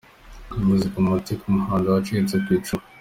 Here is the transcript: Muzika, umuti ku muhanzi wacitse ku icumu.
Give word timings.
Muzika, 0.65 0.95
umuti 1.01 1.33
ku 1.41 1.47
muhanzi 1.55 1.87
wacitse 1.93 2.35
ku 2.43 2.49
icumu. 2.57 2.85